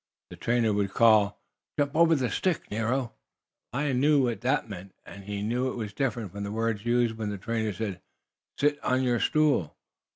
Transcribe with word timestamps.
The 0.31 0.35
trainer 0.35 0.73
would 0.73 0.95
call: 0.95 1.39
"Jump 1.77 1.95
over 1.95 2.15
the 2.15 2.31
stick, 2.31 2.71
Nero!" 2.71 3.13
The 3.71 3.77
lion 3.77 3.99
knew 3.99 4.23
what 4.23 4.41
that 4.41 4.67
meant, 4.67 4.95
and 5.05 5.25
he 5.25 5.43
knew 5.43 5.69
it 5.71 5.75
was 5.77 5.93
different 5.93 6.31
from 6.31 6.43
the 6.43 6.51
words 6.51 6.87
used 6.87 7.19
when 7.19 7.29
the 7.29 7.37
trainer 7.37 7.71
said: 7.71 8.01
"Sit 8.57 8.83
on 8.83 9.03
your 9.03 9.19
stool!" 9.19 9.77